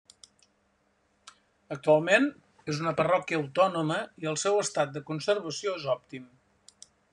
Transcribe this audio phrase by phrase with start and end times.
[1.75, 2.25] Actualment
[2.73, 6.29] és una parròquia autònoma i el seu estat de conservació és òptim.